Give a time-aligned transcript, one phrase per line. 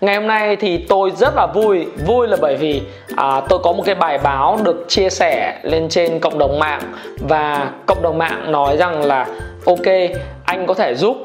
[0.00, 1.86] Ngày hôm nay thì tôi rất là vui.
[2.06, 2.82] Vui là bởi vì
[3.16, 6.80] à, tôi có một cái bài báo được chia sẻ lên trên cộng đồng mạng.
[7.28, 9.26] Và cộng đồng mạng nói rằng là
[9.66, 9.86] Ok,
[10.44, 11.16] anh có thể giúp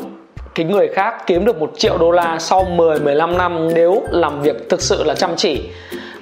[0.56, 4.70] cái người khác kiếm được một triệu đô la sau 10-15 năm nếu làm việc
[4.70, 5.70] thực sự là chăm chỉ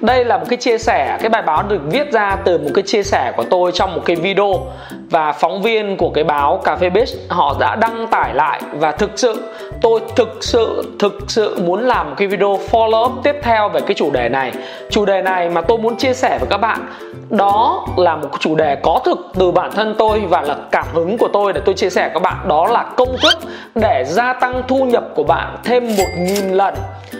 [0.06, 2.82] đây là một cái chia sẻ, cái bài báo được viết ra từ một cái
[2.82, 4.66] chia sẻ của tôi trong một cái video.
[5.10, 8.60] Và phóng viên của cái báo cà phê biz họ đã đăng tải lại.
[8.72, 9.42] Và thực sự,
[9.80, 13.80] tôi thực sự thực sự muốn làm một cái video follow up tiếp theo về
[13.80, 14.52] cái chủ đề này.
[14.90, 16.86] Chủ đề này mà tôi muốn chia sẻ với các bạn,
[17.30, 21.18] đó là một chủ đề có thực từ bản thân tôi và là cảm hứng
[21.18, 22.36] của tôi để tôi chia sẻ với các bạn.
[22.48, 23.38] Đó là công thức
[23.74, 26.74] để gia tăng thu nhập của bạn thêm một nghìn lần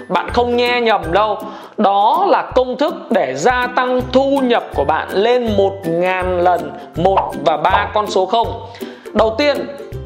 [0.08, 1.38] bạn không nghe nhầm đâu.
[1.78, 6.72] Đó là công thức để gia tăng thu nhập của bạn lên một ngàn lần,
[6.97, 8.66] một và ba con số không.
[9.12, 9.56] Đầu tiên,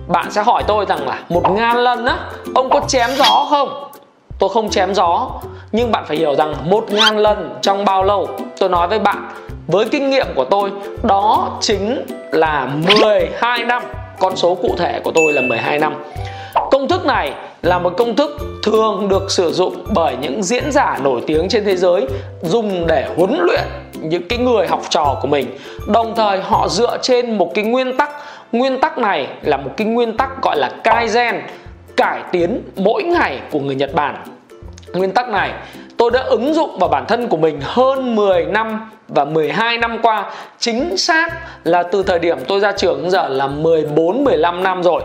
[0.09, 2.17] bạn sẽ hỏi tôi rằng là một ngàn lần á,
[2.55, 3.91] ông có chém gió không?
[4.39, 5.31] Tôi không chém gió,
[5.73, 8.29] nhưng bạn phải hiểu rằng một ngàn lần trong bao lâu?
[8.59, 9.29] Tôi nói với bạn,
[9.67, 10.71] với kinh nghiệm của tôi,
[11.03, 13.83] đó chính là 12 năm.
[14.21, 15.95] Con số cụ thể của tôi là 12 năm
[16.71, 20.99] công thức này là một công thức thường được sử dụng bởi những diễn giả
[21.03, 22.07] nổi tiếng trên thế giới
[22.43, 23.65] dùng để huấn luyện
[24.03, 25.47] những cái người học trò của mình.
[25.87, 28.11] Đồng thời, họ dựa trên một cái nguyên tắc.
[28.53, 31.41] Nguyên tắc này là một cái nguyên tắc gọi là kaizen,
[31.97, 34.25] cải tiến mỗi ngày của người Nhật Bản.
[34.93, 35.53] Nguyên tắc này,
[35.97, 39.99] tôi đã ứng dụng vào bản thân của mình hơn 10 năm và 12 năm
[40.03, 41.29] qua, chính xác
[41.65, 45.03] là từ thời điểm tôi ra trường đến giờ là 14 15 năm rồi.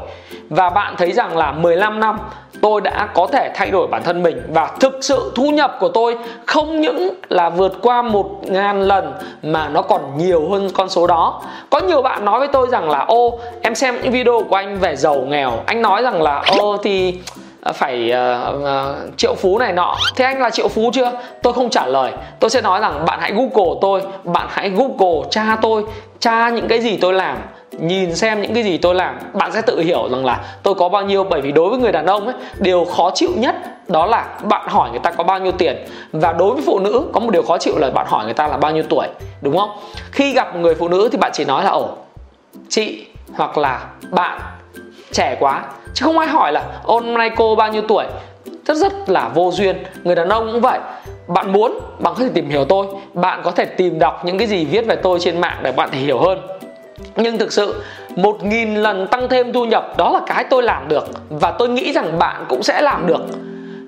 [0.50, 2.20] Và bạn thấy rằng là 15 năm,
[2.62, 4.42] tôi đã có thể thay đổi bản thân mình.
[4.54, 9.14] Và thực sự thu nhập của tôi không những là vượt qua một ngàn lần,
[9.44, 11.42] mà nó còn nhiều hơn con số đó.
[11.70, 14.80] Có nhiều bạn nói với tôi rằng là, ô, em xem những video của anh
[14.80, 15.52] về giàu nghèo.
[15.66, 17.20] Anh nói rằng là, ô, thì
[17.64, 19.96] Ờ, phải uh, uh, triệu phú này nọ.
[20.16, 21.12] Thế anh là triệu phú chưa?
[21.42, 22.12] Tôi không trả lời.
[22.40, 25.84] Tôi sẽ nói rằng bạn hãy google tôi bạn hãy google cha tôi
[26.20, 27.38] tra những cái gì tôi làm
[27.72, 29.20] nhìn xem những cái gì tôi làm.
[29.34, 31.92] Bạn sẽ tự hiểu rằng là tôi có bao nhiêu bởi vì đối với người
[31.92, 33.56] đàn ông ấy điều khó chịu nhất
[33.88, 35.86] đó là bạn hỏi người ta có bao nhiêu tiền.
[36.12, 38.48] Và đối với phụ nữ có một điều khó chịu là bạn hỏi người ta
[38.48, 39.08] là bao nhiêu tuổi
[39.42, 39.70] đúng không?
[40.12, 41.90] Khi gặp một người phụ nữ thì bạn chỉ nói là ồ
[42.70, 44.40] chị hoặc là bạn
[45.12, 48.06] trẻ quá chứ không ai hỏi là hôm nay cô bao nhiêu tuổi?
[48.66, 49.84] Rất rất là vô duyên.
[50.04, 50.80] Người đàn ông cũng vậy.
[51.28, 52.88] Bạn muốn, bạn có thể tìm hiểu tôi.
[53.14, 55.90] Bạn có thể tìm đọc những cái gì viết về tôi trên mạng để bạn
[55.92, 56.40] thể hiểu hơn.
[57.16, 57.84] Nhưng thực sự,
[58.16, 61.06] một nghìn lần tăng thêm thu nhập, đó là cái tôi làm được.
[61.30, 63.22] Và tôi nghĩ rằng bạn cũng sẽ làm được.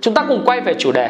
[0.02, 1.10] Chúng ta cùng quay về chủ đề.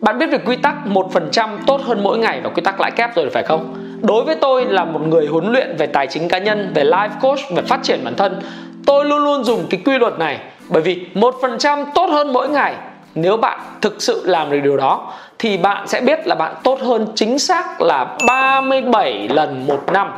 [0.00, 2.80] Bạn biết về quy tắc một phần trăm tốt hơn mỗi ngày và quy tắc
[2.80, 3.74] lãi kép rồi, phải không?
[4.02, 7.08] Đối với tôi là một người huấn luyện về tài chính cá nhân, về life
[7.20, 8.40] coach, về phát triển bản thân
[8.86, 10.38] tôi luôn luôn dùng cái quy luật này.
[10.68, 12.74] Bởi vì một phần trăm tốt hơn mỗi ngày.
[13.14, 16.78] Nếu bạn thực sự làm được điều đó, thì bạn sẽ biết là bạn tốt
[16.82, 20.12] hơn chính xác là 37 lần một năm.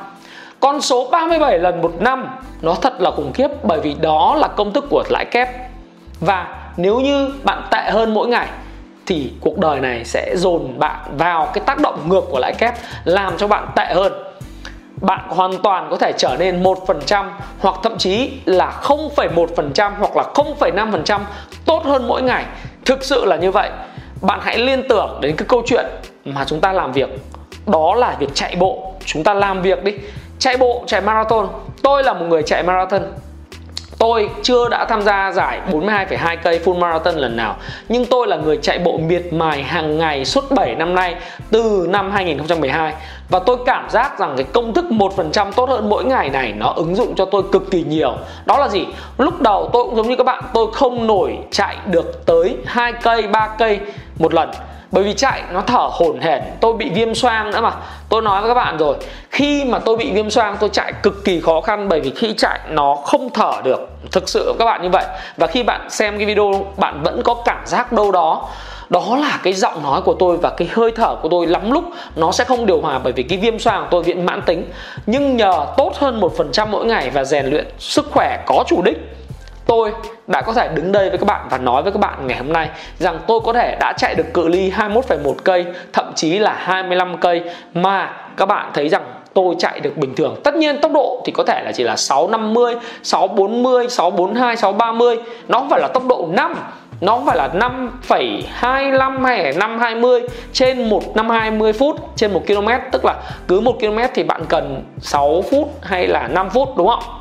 [0.61, 2.27] Con số 37 lần một năm,
[2.63, 5.49] nó thật là khủng khiếp, bởi vì đó là công thức của lãi kép.
[6.21, 6.47] Và
[6.77, 8.49] nếu như bạn tệ hơn mỗi ngày,
[9.07, 12.75] thì cuộc đời này sẽ dồn bạn vào cái tác động ngược của lãi kép,
[13.05, 14.13] làm cho bạn tệ hơn
[15.01, 20.25] bạn hoàn toàn có thể trở nên 1% hoặc thậm chí là 0,1% hoặc là
[20.35, 21.21] 0,5%
[21.65, 22.45] tốt hơn mỗi ngày.
[22.85, 23.71] Thực sự là như vậy.
[24.23, 25.87] Bạn hãy liên tưởng đến cái câu chuyện
[26.25, 27.09] mà chúng ta làm việc.
[27.67, 28.93] Đó là việc chạy bộ.
[29.05, 29.93] Chúng ta làm việc đi.
[30.39, 31.49] Chạy bộ, chạy marathon.
[31.83, 33.03] Tôi là một người chạy marathon
[33.99, 37.57] Tôi chưa đã tham gia giải 42,2 cây full marathon lần nào
[37.89, 41.15] Nhưng tôi là người chạy bộ miệt mài hàng ngày suốt 7 năm nay
[41.51, 42.95] Từ năm 2012
[43.29, 46.73] Và tôi cảm giác rằng cái công thức 1% tốt hơn mỗi ngày này Nó
[46.77, 48.13] ứng dụng cho tôi cực kỳ nhiều.
[48.47, 48.87] Đó là gì?
[49.19, 52.93] Lúc đầu tôi cũng giống như các bạn Tôi không nổi chạy được tới 2
[52.93, 53.81] cây, 3 cây
[54.19, 54.51] một lần
[54.91, 56.43] bởi vì chạy, nó thở hổn hển.
[56.61, 57.71] Tôi bị viêm xoang nữa mà.
[58.09, 58.97] Tôi nói với các bạn rồi,
[59.31, 61.89] khi mà tôi bị viêm xoang, tôi chạy cực kỳ khó khăn.
[61.89, 63.89] Bởi vì khi chạy, nó không thở được.
[64.13, 65.05] Thực sự các bạn như vậy.
[65.37, 68.49] Và khi bạn xem cái video, bạn vẫn có cảm giác đâu đó.
[68.89, 71.85] Đó là cái giọng nói của tôi và cái hơi thở của tôi lắm lúc
[72.17, 72.99] nó sẽ không điều hòa.
[72.99, 74.65] Bởi vì cái viêm xoang của tôi viện mãn tính.
[75.07, 78.65] Nhưng nhờ tốt hơn một phần trăm mỗi ngày và rèn luyện sức khỏe có
[78.67, 79.18] chủ đích
[79.69, 79.93] tôi
[80.27, 82.53] đã có thể đứng đây với các bạn và nói với các bạn ngày hôm
[82.53, 82.69] nay
[82.99, 87.17] rằng tôi có thể đã chạy được cự ly 21,1 cây, thậm chí là 25
[87.19, 87.43] cây
[87.75, 89.03] mà các bạn thấy rằng
[89.35, 90.37] tôi chạy được bình thường.
[90.45, 95.17] Tất nhiên tốc độ thì có thể là chỉ là 650, 640, 642, 630.
[95.49, 96.55] Nó không phải là tốc độ 5
[97.01, 100.23] nó không phải là 5,25 hay là 520
[100.53, 103.15] trên 1 520 phút trên 1 km tức là
[103.49, 107.18] cứ 1 km thì bạn cần 6 phút hay là 5 phút đúng không?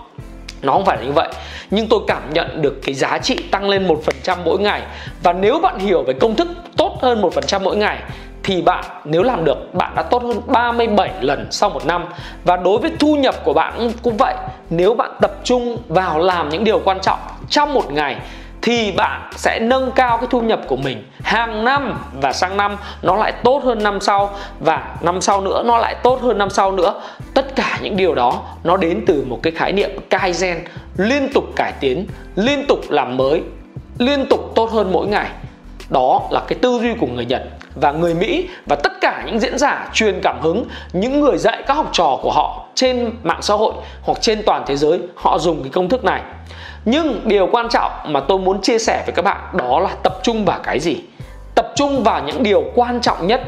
[0.62, 1.30] Nó không phải là như vậy.
[1.71, 4.81] Nhưng tôi cảm nhận được cái giá trị tăng lên một phần trăm mỗi ngày.
[5.24, 7.98] Và nếu bạn hiểu về công thức tốt hơn một phần trăm mỗi ngày,
[8.44, 12.06] thì bạn, nếu làm được, bạn đã tốt hơn 37 lần sau một năm.
[12.44, 14.33] Và đối với thu nhập của bạn cũng vậy.
[14.69, 17.19] Nếu bạn tập trung vào làm những điều quan trọng
[17.50, 18.15] trong một ngày
[18.67, 21.99] thì bạn sẽ nâng cao cái thu nhập của mình hàng năm.
[22.21, 24.29] Và sang năm nó lại tốt hơn năm sau.
[24.59, 27.01] Và năm sau nữa nó lại tốt hơn năm sau nữa.
[27.33, 30.55] Tất cả những điều đó nó đến từ một cái khái niệm kaizen.
[30.97, 33.41] Liên tục cải tiến, liên tục làm mới,
[33.97, 35.27] liên tục tốt hơn mỗi ngày.
[35.89, 37.43] Đó là cái tư duy của người Nhật
[37.75, 41.63] và người Mỹ và tất cả những diễn giả truyền cảm hứng, những người dạy
[41.67, 45.39] các học trò của họ trên mạng xã hội hoặc trên toàn thế giới, họ
[45.39, 46.21] dùng cái công thức này
[46.86, 50.19] nhưng điều quan trọng mà tôi muốn chia sẻ với các bạn đó là tập
[50.24, 51.04] trung vào cái gì?
[51.56, 53.42] Tập trung vào những điều quan trọng nhất.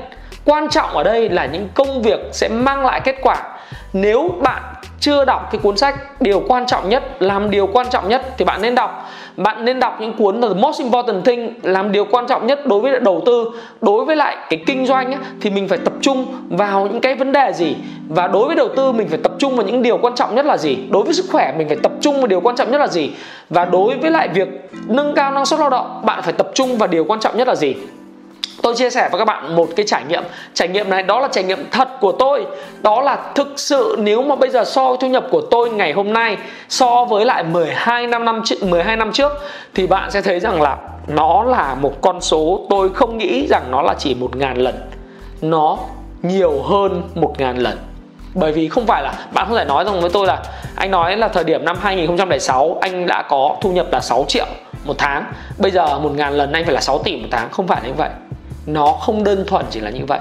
[0.46, 3.38] Quan trọng ở đây là những công việc sẽ mang lại kết quả.
[3.94, 4.64] Nếu bạn
[5.00, 8.46] chưa đọc cái cuốn sách điều quan trọng nhất làm điều quan trọng nhất thì
[8.46, 9.10] bạn nên đọc.
[9.38, 12.80] Bạn nên đọc những cuốn The Most Important Thing làm điều quan trọng nhất đối
[12.80, 13.46] với đầu tư
[13.82, 17.16] đối với lại cái kinh doanh ấy, thì mình phải tập trung vào những cái
[17.16, 17.76] vấn đề gì?
[18.10, 20.46] Và đối với đầu tư mình phải tập trung vào những điều quan trọng nhất
[20.46, 20.78] là gì?
[20.90, 23.12] Đối với sức khỏe mình phải tập trung vào điều quan trọng nhất là gì?
[23.50, 24.48] Và đối với lại việc
[24.88, 27.48] nâng cao năng suất lao động bạn phải tập trung vào điều quan trọng nhất
[27.48, 27.76] là gì?
[28.64, 30.24] Tôi chia sẻ với các bạn một cái trải nghiệm.
[30.54, 32.46] Trải nghiệm này, đó là trải nghiệm thật của tôi.
[32.82, 36.14] Đó là thực sự nếu mà bây giờ so thu nhập của tôi ngày hôm
[36.14, 36.38] nay,
[36.70, 39.32] so với lại 12 năm năm 12 năm trước,
[39.74, 40.78] thì bạn sẽ thấy rằng là
[41.08, 44.76] nó là một con số tôi không nghĩ rằng nó là chỉ một ngàn lần.
[45.42, 45.78] Nó
[46.22, 47.78] nhiều hơn một ngàn lần.
[48.34, 50.44] Bởi vì không phải là, bạn không thể nói rằng với tôi là,
[50.76, 54.46] anh nói là thời điểm năm 2006 anh đã có thu nhập là 6 triệu
[54.86, 55.32] một tháng.
[55.58, 57.50] Bây giờ một ngàn lần anh phải là 6 tỷ một tháng.
[57.52, 58.10] Không phải như vậy
[58.66, 60.20] nó không đơn thuần chỉ là như vậy.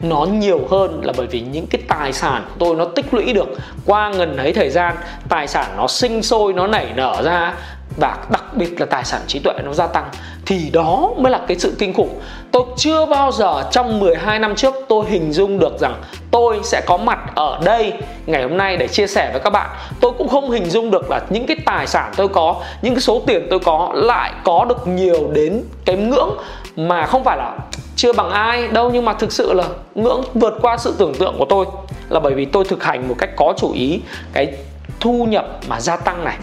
[0.00, 3.32] Nó nhiều hơn là bởi vì những cái tài sản của tôi nó tích lũy
[3.32, 3.48] được
[3.86, 4.96] qua ngần ấy thời gian.
[5.28, 7.54] Tài sản nó sinh sôi, nó nảy nở ra
[7.96, 10.04] và đặc biệt là tài sản trí tuệ nó gia tăng.
[10.46, 12.20] Thì đó mới là cái sự kinh khủng.
[12.52, 16.82] Tôi chưa bao giờ trong 12 năm trước tôi hình dung được rằng tôi sẽ
[16.86, 17.92] có mặt ở đây
[18.26, 19.70] ngày hôm nay để chia sẻ với các bạn.
[20.00, 23.00] Tôi cũng không hình dung được là những cái tài sản tôi có, những cái
[23.00, 26.30] số tiền tôi có lại có được nhiều đến cái ngưỡng
[26.76, 27.58] mà không phải là
[27.96, 29.64] chưa bằng ai đâu, nhưng mà thực sự là
[29.94, 31.66] ngưỡng vượt qua sự tưởng tượng của tôi
[32.08, 34.00] là bởi vì tôi thực hành một cách có chủ ý
[34.32, 34.54] cái
[35.00, 36.36] thu nhập mà gia tăng này.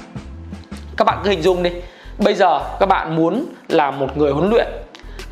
[0.97, 1.71] Các bạn cứ hình dung đi.
[2.17, 4.67] Bây giờ các bạn muốn là một người huấn luyện.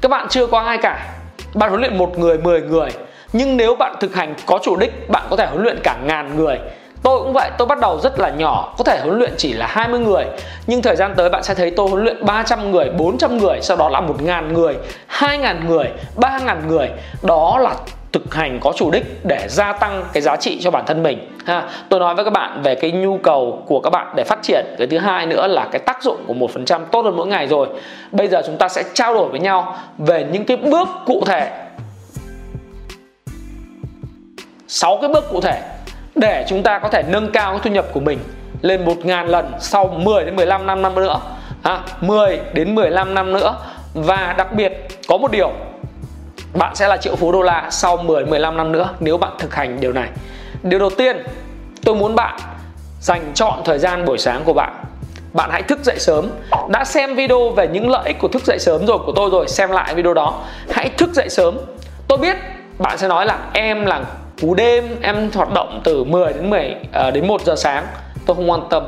[0.01, 1.13] Các bạn chưa có ai cả.
[1.53, 2.89] Bạn huấn luyện một người 10 người.
[3.33, 6.35] Nhưng nếu bạn thực hành có chủ đích, bạn có thể huấn luyện cả ngàn
[6.35, 6.59] người.
[7.03, 9.67] Tôi cũng vậy, tôi bắt đầu rất là nhỏ, có thể huấn luyện chỉ là
[9.67, 10.25] 20 người
[10.67, 13.77] Nhưng thời gian tới bạn sẽ thấy tôi huấn luyện 300 người, 400 người, sau
[13.77, 14.77] đó là 1.000 người,
[15.09, 16.89] 2.000 người, 3.000 người.
[17.21, 17.75] Đó là
[18.11, 21.37] thực hành có chủ đích để gia tăng cái giá trị cho bản thân mình
[21.45, 21.69] ha.
[21.89, 24.65] Tôi nói với các bạn về cái nhu cầu của các bạn để phát triển.
[24.77, 27.27] Cái thứ hai nữa là cái tác dụng của một phần trăm tốt hơn mỗi
[27.27, 27.67] ngày rồi.
[28.11, 31.51] Bây giờ chúng ta sẽ trao đổi với nhau về những cái bước cụ thể.
[34.67, 35.61] 6 cái bước cụ thể
[36.15, 38.19] để chúng ta có thể nâng cao cái thu nhập của mình
[38.61, 41.19] lên 1.000 lần sau 10 đến 15 năm năm nữa
[41.63, 43.55] ha, 10 đến 15 năm nữa
[43.93, 45.51] và đặc biệt có một điều
[46.53, 49.55] bạn sẽ là triệu phú đô la sau 10 15 năm nữa nếu bạn thực
[49.55, 50.09] hành điều này.
[50.63, 51.17] Điều đầu tiên,
[51.83, 52.39] tôi muốn bạn
[53.01, 54.83] dành chọn thời gian buổi sáng của bạn.
[55.33, 56.29] Bạn hãy thức dậy sớm.
[56.69, 59.47] Đã xem video về những lợi ích của thức dậy sớm rồi của tôi rồi,
[59.47, 60.43] xem lại video đó.
[60.69, 61.57] Hãy thức dậy sớm.
[62.07, 62.37] Tôi biết
[62.79, 64.01] bạn sẽ nói là em là
[64.41, 67.85] cú đêm, em hoạt động từ 10 đến 10 uh, à, đến 1 giờ sáng.
[68.25, 68.83] Tôi không quan tâm.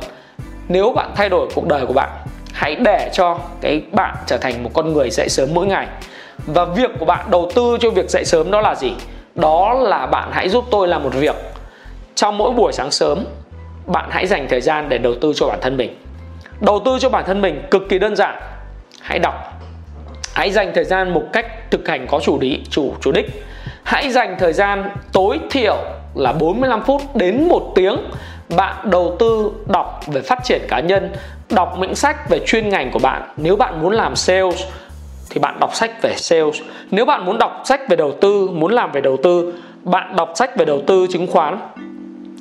[0.68, 2.10] Nếu bạn thay đổi cuộc đời của bạn,
[2.54, 5.88] hãy để cho cái bạn trở thành một con người dậy sớm mỗi ngày.
[6.46, 8.94] Và việc của bạn đầu tư cho việc dậy sớm đó là gì?
[9.36, 11.36] Đó là bạn hãy giúp tôi làm một việc.
[12.16, 13.26] Trong mỗi buổi sáng sớm
[13.86, 15.98] bạn hãy dành thời gian để đầu tư cho bản thân mình.
[16.62, 18.42] Đầu tư cho bản thân mình cực kỳ đơn giản.
[19.02, 19.34] Hãy đọc.
[20.34, 23.44] Hãy dành thời gian một cách thực hành có chủ lý chủ chủ đích
[23.84, 25.78] hãy dành thời gian tối thiểu
[26.16, 27.98] là 45 phút đến một tiếng
[28.56, 31.10] bạn đầu tư đọc về phát triển cá nhân,
[31.50, 33.22] đọc những sách về chuyên ngành của bạn.
[33.38, 34.64] Nếu bạn muốn làm sales
[35.30, 36.62] thì bạn đọc sách về sales.
[36.92, 40.32] Nếu bạn muốn đọc sách về đầu tư, muốn làm về đầu tư, bạn đọc
[40.36, 41.58] sách về đầu tư chứng khoán.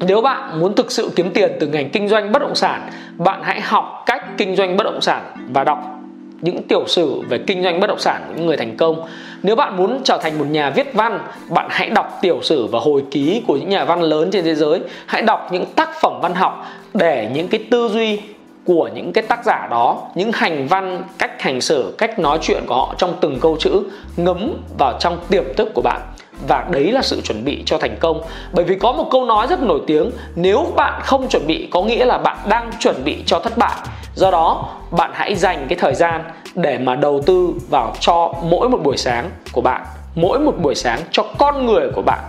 [0.01, 3.41] Nếu bạn muốn thực sự kiếm tiền từ ngành kinh doanh bất động sản, bạn
[3.43, 5.23] hãy học cách kinh doanh bất động sản
[5.53, 6.02] và đọc
[6.43, 9.07] những tiểu sử về kinh doanh bất động sản của những người thành công.
[9.43, 11.19] Nếu bạn muốn trở thành một nhà viết văn,
[11.49, 14.55] bạn hãy đọc tiểu sử và hồi ký của những nhà văn lớn trên thế
[14.55, 14.81] giới.
[15.07, 18.21] Hãy đọc những tác phẩm văn học để những cái tư duy
[18.65, 22.63] của những cái tác giả đó, những hành văn, cách hành xử, cách nói chuyện
[22.67, 23.83] của họ trong từng câu chữ
[24.17, 26.01] ngấm vào trong tiềm thức của bạn.
[26.49, 28.23] Và đấy là sự chuẩn bị cho thành công.
[28.53, 31.83] Bởi vì có một câu nói rất nổi tiếng, nếu bạn không chuẩn bị, có
[31.83, 33.77] nghĩa là bạn đang chuẩn bị cho thất bại
[34.15, 38.69] do đó, bạn hãy dành cái thời gian để mà đầu tư vào cho mỗi
[38.69, 39.83] một buổi sáng của bạn,
[40.15, 42.21] mỗi một buổi sáng cho con người của bạn,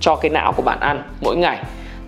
[0.00, 1.58] cho cái não của bạn ăn mỗi ngày.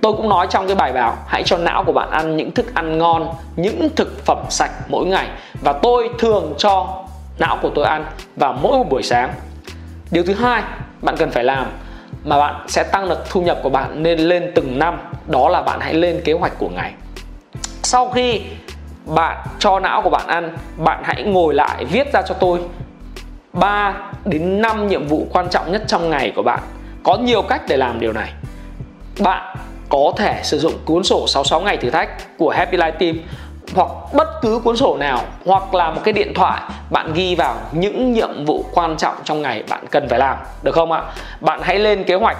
[0.00, 2.74] Tôi cũng nói trong cái bài báo hãy cho não của bạn ăn những thức
[2.74, 5.28] ăn ngon, những thực phẩm sạch mỗi ngày.
[5.62, 7.04] Và tôi thường cho
[7.38, 8.04] não của tôi ăn
[8.36, 9.32] vào mỗi một buổi sáng.
[10.10, 10.62] Điều thứ hai
[11.02, 11.66] bạn cần phải làm
[12.24, 15.62] mà bạn sẽ tăng được thu nhập của bạn nên lên từng năm, đó là
[15.62, 16.92] bạn hãy lên kế hoạch của ngày.
[17.82, 18.40] Sau khi
[19.04, 22.60] bạn cho não của bạn ăn, bạn hãy ngồi lại viết ra cho tôi
[23.52, 23.94] 3
[24.24, 26.60] đến 5 nhiệm vụ quan trọng nhất trong ngày của bạn.
[27.02, 28.32] Có nhiều cách để làm điều này.
[29.18, 29.56] Bạn
[29.88, 33.16] có thể sử dụng cuốn sổ 66 ngày thử thách của Happy Life Team
[33.74, 37.54] hoặc bất cứ cuốn sổ nào, hoặc là một cái điện thoại bạn ghi vào
[37.72, 40.38] những nhiệm vụ quan trọng trong ngày bạn cần phải làm.
[40.62, 41.02] Được không ạ?
[41.40, 42.36] Bạn hãy lên kế hoạch.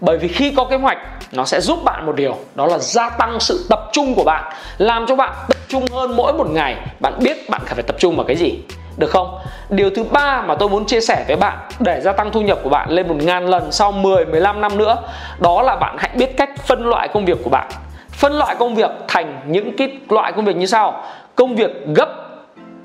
[0.00, 0.98] Bởi vì khi có kế hoạch
[1.32, 4.52] nó sẽ giúp bạn một điều, đó là gia tăng sự tập trung của bạn,
[4.78, 6.76] làm cho bạn tập trung hơn mỗi một ngày.
[7.00, 8.58] Bạn biết bạn phải tập trung vào cái gì,
[8.96, 9.38] được không?
[9.70, 12.58] Điều thứ ba mà tôi muốn chia sẻ với bạn để gia tăng thu nhập
[12.62, 14.96] của bạn lên một ngàn lần sau 10 15 năm nữa,
[15.38, 17.66] đó là bạn hãy biết cách phân loại công việc của bạn.
[18.10, 21.02] Phân loại công việc thành những cái loại công việc như sau.
[21.34, 22.08] Công việc gấp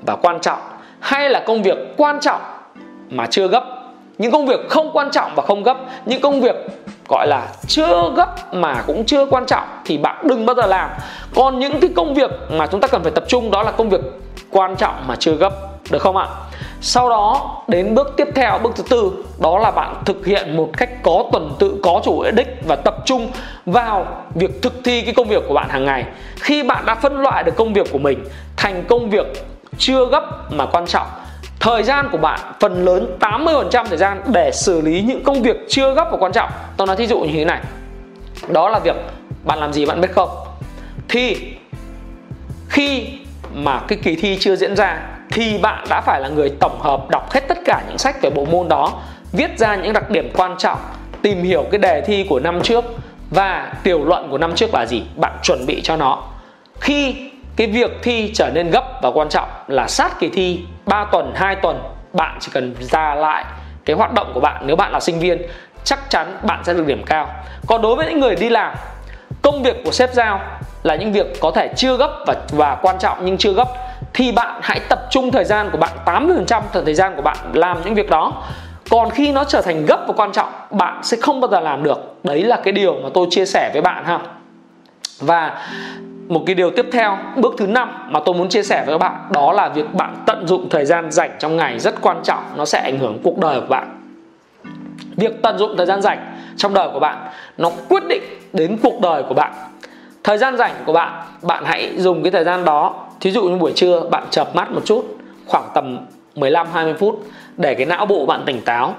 [0.06, 0.58] và quan trọng,
[1.00, 2.40] hay là công việc quan trọng
[3.10, 3.64] mà chưa gấp.
[4.18, 6.54] Những công việc không quan trọng và không gấp, những công việc
[7.08, 10.90] gọi là chưa gấp mà cũng chưa quan trọng thì bạn đừng bao giờ làm.
[11.34, 13.90] Còn những cái công việc mà chúng ta cần phải tập trung đó là công
[13.90, 14.00] việc
[14.50, 15.52] quan trọng mà chưa gấp,
[15.90, 16.26] được không ạ?
[16.80, 20.70] Sau đó, đến bước tiếp theo, bước thứ tư, đó là bạn thực hiện một
[20.76, 23.30] cách có tuần tự, có chủ đích và tập trung
[23.66, 26.04] vào việc thực thi cái công việc của bạn hàng ngày.
[26.40, 28.24] Khi bạn đã phân loại được công việc của mình
[28.56, 29.26] thành công việc
[29.78, 31.06] chưa gấp mà quan trọng
[31.62, 35.56] thời gian của bạn, phần lớn 80% thời gian để xử lý những công việc
[35.68, 36.50] chưa gấp và quan trọng.
[36.76, 37.60] Tôi nói thí dụ như thế này.
[38.48, 38.96] Đó là việc
[39.44, 40.28] bạn làm gì bạn biết không?
[41.08, 41.36] Thì
[42.68, 43.06] khi
[43.54, 47.10] mà cái kỳ thi chưa diễn ra thì bạn đã phải là người tổng hợp
[47.10, 48.92] đọc hết tất cả những sách về bộ môn đó,
[49.32, 50.78] viết ra những đặc điểm quan trọng,
[51.22, 52.84] tìm hiểu cái đề thi của năm trước
[53.30, 55.02] và tiểu luận của năm trước là gì?
[55.16, 56.22] Bạn chuẩn bị cho nó.
[56.80, 57.14] Khi
[57.56, 61.32] cái việc thi trở nên gấp và quan trọng là sát kỳ thi 3 tuần
[61.34, 61.82] 2 tuần,
[62.12, 63.44] bạn chỉ cần ra lại
[63.84, 64.62] cái hoạt động của bạn.
[64.66, 65.42] Nếu bạn là sinh viên,
[65.84, 67.28] chắc chắn bạn sẽ được điểm cao.
[67.66, 68.74] Còn đối với những người đi làm,
[69.42, 70.40] công việc của sếp giao
[70.82, 73.68] là những việc có thể chưa gấp và và quan trọng nhưng chưa gấp,
[74.14, 77.78] thì bạn hãy tập trung thời gian của bạn 80% thời gian của bạn làm
[77.84, 78.42] những việc đó.
[78.90, 81.82] Còn khi nó trở thành gấp và quan trọng, bạn sẽ không bao giờ làm
[81.82, 81.98] được.
[82.24, 84.18] Đấy là cái điều mà tôi chia sẻ với bạn ha.
[85.20, 85.68] Và
[86.28, 88.98] một cái điều tiếp theo, bước thứ năm mà tôi muốn chia sẻ với các
[88.98, 92.42] bạn, đó là việc bạn tận dụng thời gian rảnh trong ngày rất quan trọng,
[92.56, 93.98] nó sẽ ảnh hưởng cuộc đời của bạn.
[95.16, 97.18] Việc tận dụng thời gian rảnh trong đời của bạn,
[97.58, 99.52] nó quyết định đến cuộc đời của bạn.
[100.24, 102.94] Thời gian rảnh của bạn bạn hãy dùng cái thời gian đó.
[103.20, 105.98] Thí dụ như buổi trưa, bạn chợp mắt một chút, khoảng tầm
[106.34, 107.24] 15 20 phút
[107.56, 108.94] để cái não bộ bạn tỉnh táo.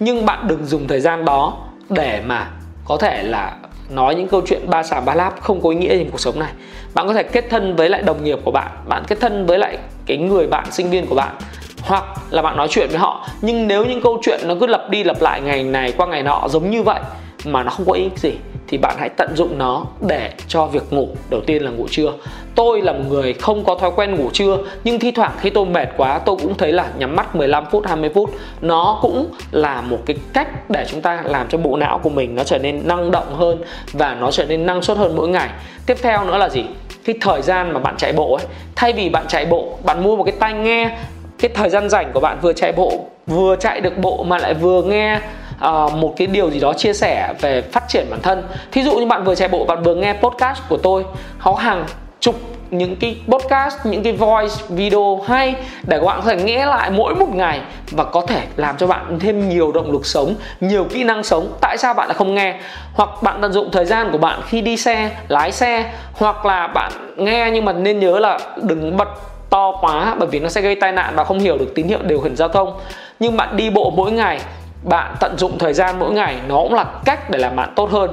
[0.00, 2.50] Nhưng bạn đừng dùng thời gian đó để mà
[2.84, 3.56] có thể là
[3.90, 6.38] nói những câu chuyện ba xà ba láp không có ý nghĩa trong cuộc sống
[6.38, 6.52] này.
[6.94, 9.58] Bạn có thể kết thân với lại đồng nghiệp của bạn bạn kết thân với
[9.58, 11.34] lại cái người bạn, sinh viên của bạn,
[11.82, 13.28] hoặc là bạn nói chuyện với họ.
[13.42, 16.22] Nhưng nếu những câu chuyện nó cứ lặp đi lặp lại ngày này qua ngày
[16.22, 17.00] nọ giống như vậy
[17.44, 18.32] mà nó không có ý gì
[18.72, 21.08] thì bạn hãy tận dụng nó để cho việc ngủ.
[21.30, 22.12] Đầu tiên là ngủ trưa.
[22.54, 25.66] Tôi là một người không có thói quen ngủ trưa, nhưng thi thoảng khi tôi
[25.66, 28.30] mệt quá, tôi cũng thấy là nhắm mắt 15 phút 20 phút.
[28.60, 32.34] Nó cũng là một cái cách để chúng ta làm cho bộ não của mình
[32.34, 33.58] nó trở nên năng động hơn
[33.92, 35.48] và nó trở nên năng suất hơn mỗi ngày.
[35.86, 36.64] Tiếp theo nữa là gì?
[37.04, 38.46] Cái thời gian mà bạn chạy bộ ấy.
[38.76, 40.96] Thay vì bạn chạy bộ, bạn mua một cái tai nghe,
[41.38, 44.54] cái thời gian rảnh của bạn vừa chạy bộ, vừa chạy được bộ mà lại
[44.54, 45.20] vừa nghe
[45.68, 48.42] uh, một cái điều gì đó chia sẻ về phát triển bản thân.
[48.72, 51.04] Thí dụ như bạn vừa chạy bộ bạn vừa nghe podcast của tôi
[51.42, 51.84] có hàng
[52.20, 52.34] chục
[52.70, 56.90] những cái podcast những cái voice video hay để các bạn có thể nghe lại
[56.90, 60.84] mỗi một ngày và có thể làm cho bạn thêm nhiều động lực sống nhiều
[60.84, 61.52] kỹ năng sống.
[61.60, 62.54] Tại sao bạn lại không nghe?
[62.94, 66.66] Hoặc bạn tận dụng thời gian của bạn khi đi xe lái xe hoặc là
[66.66, 69.08] bạn nghe nhưng mà nên nhớ là đừng bật
[69.50, 71.98] to quá bởi vì nó sẽ gây tai nạn và không hiểu được tín hiệu
[72.02, 72.78] điều khiển giao thông.
[73.20, 74.40] Nhưng bạn đi bộ mỗi ngày
[74.82, 77.90] bạn tận dụng thời gian mỗi ngày nó cũng là cách để làm bạn tốt
[77.90, 78.10] hơn.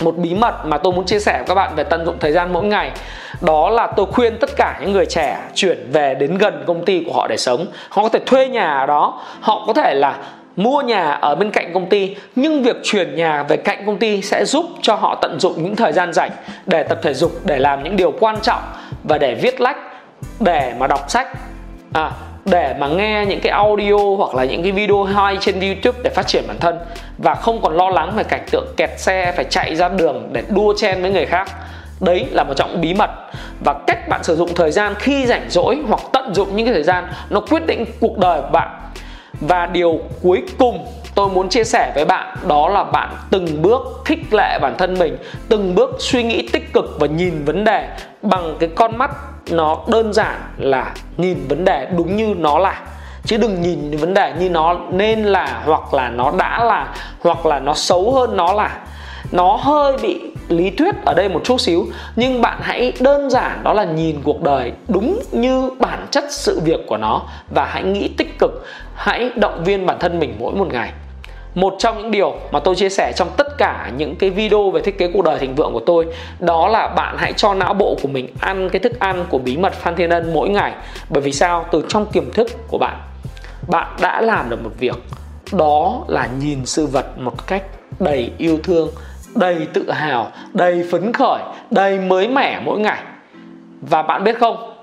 [0.00, 2.32] Một bí mật mà tôi muốn chia sẻ với các bạn về tận dụng thời
[2.32, 2.90] gian mỗi ngày
[3.40, 7.04] đó là tôi khuyên tất cả những người trẻ chuyển về đến gần công ty
[7.06, 7.66] của họ để sống.
[7.88, 10.16] Họ có thể thuê nhà ở đó họ có thể là
[10.56, 14.22] mua nhà ở bên cạnh công ty nhưng việc chuyển nhà về cạnh công ty
[14.22, 16.30] sẽ giúp cho họ tận dụng những thời gian rảnh
[16.66, 18.62] để tập thể dục để làm những điều quan trọng
[19.04, 19.76] và để viết lách
[20.40, 21.28] để mà đọc sách.
[21.92, 22.10] À,
[22.50, 26.10] để mà nghe những cái audio hoặc là những cái video hay trên YouTube để
[26.10, 26.78] phát triển bản thân.
[27.18, 30.42] Và không còn lo lắng về cảnh tượng kẹt xe phải chạy ra đường để
[30.48, 31.50] đua chen với người khác.
[32.00, 33.10] Đấy là một trong bí mật.
[33.64, 36.74] Và cách bạn sử dụng thời gian khi rảnh rỗi hoặc tận dụng những cái
[36.74, 38.68] thời gian nó quyết định cuộc đời của bạn.
[39.40, 43.80] Và điều cuối cùng tôi muốn chia sẻ với bạn đó là bạn từng bước
[44.04, 45.16] khích lệ bản thân mình,
[45.48, 47.88] từng bước suy nghĩ tích cực và nhìn vấn đề
[48.22, 49.10] bằng cái con mắt
[49.52, 52.80] nó đơn giản là nhìn vấn đề đúng như nó là.
[53.24, 57.46] Chứ đừng nhìn vấn đề như nó nên là hoặc là nó đã là hoặc
[57.46, 58.78] là nó xấu hơn nó là.
[59.32, 63.60] Nó hơi bị lý thuyết ở đây một chút xíu, nhưng bạn hãy đơn giản
[63.64, 67.22] đó là nhìn cuộc đời đúng như bản chất sự việc của nó
[67.54, 68.66] và hãy nghĩ tích cực.
[68.94, 70.92] Hãy động viên bản thân mình mỗi một ngày
[71.54, 74.80] một trong những điều mà tôi chia sẻ trong tất cả những cái video về
[74.80, 76.06] thiết kế cuộc đời thịnh vượng của tôi,
[76.38, 79.56] đó là bạn hãy cho não bộ của mình ăn cái thức ăn của bí
[79.56, 80.72] mật Phan Thiên Ân mỗi ngày.
[81.08, 81.66] Bởi vì sao?
[81.72, 82.96] Từ trong tiềm thức của bạn
[83.68, 84.96] bạn đã làm được một việc.
[85.52, 87.62] Đó là nhìn sự vật một cách
[88.00, 88.88] đầy yêu thương,
[89.34, 93.02] đầy tự hào, đầy phấn khởi, đầy mới mẻ mỗi ngày.
[93.80, 94.79] Và bạn biết không?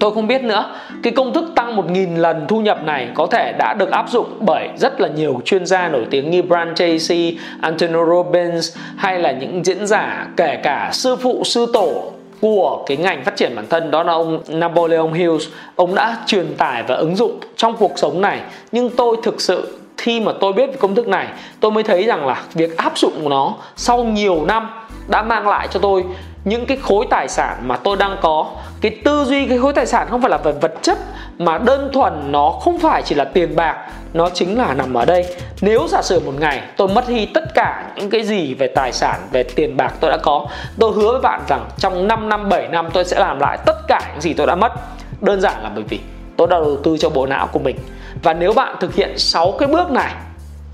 [0.00, 3.52] Tôi không biết nữa Cái công thức tăng 1.000 lần thu nhập này có thể
[3.58, 7.38] đã được áp dụng bởi rất là nhiều chuyên gia nổi tiếng như Brian Tracy,
[7.60, 12.96] Antonio Robbins hay là những diễn giả kể cả sư phụ, sư tổ của cái
[12.96, 15.36] ngành phát triển bản thân đó là ông Napoleon Hill.
[15.76, 18.40] Ông đã truyền tải và ứng dụng trong cuộc sống này
[18.72, 21.28] nhưng tôi thực sự khi mà tôi biết về công thức này,
[21.60, 24.70] tôi mới thấy rằng là việc áp dụng nó sau nhiều năm
[25.08, 26.04] đã mang lại cho tôi
[26.44, 28.46] những cái khối tài sản mà tôi đang có.
[28.80, 30.98] Cái tư duy cái khối tài sản không phải là về vật chất,
[31.38, 33.76] mà đơn thuần nó không phải chỉ là tiền bạc,
[34.14, 35.26] nó chính là nằm ở đây.
[35.60, 38.92] Nếu giả sử một ngày tôi mất đi tất cả những cái gì về tài
[38.92, 40.46] sản, về tiền bạc tôi đã có,
[40.78, 43.88] tôi hứa với bạn rằng trong 5 năm 7 năm tôi sẽ làm lại tất
[43.88, 44.72] cả những gì tôi đã mất.
[45.20, 46.00] Đơn giản là bởi vì
[46.36, 47.76] tôi đã đầu tư cho bộ não của mình
[48.22, 50.14] và nếu bạn thực hiện 6 cái bước này,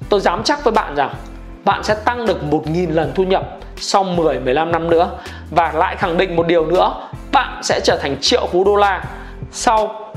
[0.08, 1.14] tôi dám chắc với bạn rằng
[1.64, 5.10] bạn sẽ tăng được 1.000 lần thu nhập sau 10 15 năm nữa.
[5.50, 6.94] Và lại khẳng định một điều nữa,
[7.32, 9.04] bạn sẽ trở thành triệu phú đô la
[9.52, 10.12] sau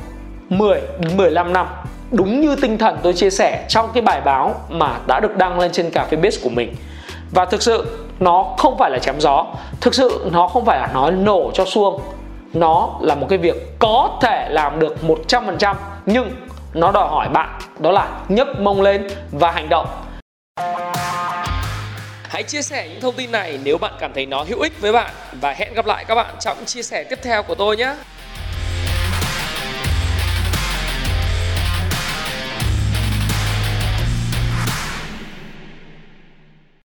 [0.49, 1.67] 10 đến 15 năm.
[2.11, 5.59] Đúng như tinh thần tôi chia sẻ trong cái bài báo mà đã được đăng
[5.59, 6.75] lên trên cà phê biz của mình.
[7.31, 9.45] Và thực sự, nó không phải là chém gió.
[9.81, 12.01] Thực sự, nó không phải là nói nổ cho xuông.
[12.53, 14.95] Nó là một cái việc có thể làm được
[15.29, 16.31] 100% nhưng
[16.73, 19.87] nó đòi hỏi bạn, đó là nhấc mông lên và hành động
[22.29, 24.91] Hãy chia sẻ những thông tin này nếu bạn cảm thấy nó hữu ích với
[24.91, 27.93] bạn và hẹn gặp lại các bạn trong chia sẻ tiếp theo của tôi nhé.